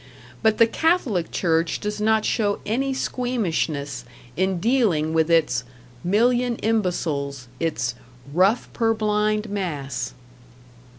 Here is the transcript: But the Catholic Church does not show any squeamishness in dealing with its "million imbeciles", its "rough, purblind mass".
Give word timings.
But 0.41 0.57
the 0.57 0.65
Catholic 0.65 1.29
Church 1.29 1.79
does 1.79 2.01
not 2.01 2.25
show 2.25 2.59
any 2.65 2.91
squeamishness 2.91 4.03
in 4.35 4.59
dealing 4.59 5.13
with 5.13 5.29
its 5.29 5.63
"million 6.03 6.55
imbeciles", 6.63 7.47
its 7.59 7.93
"rough, 8.33 8.67
purblind 8.73 9.47
mass". 9.47 10.15